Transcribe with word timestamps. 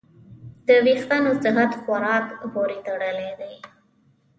د 0.67 0.69
وېښتیانو 0.85 1.31
صحت 1.43 1.71
خوراک 1.81 2.27
پورې 2.53 2.77
تړلی 2.85 3.31
دی. 3.39 3.53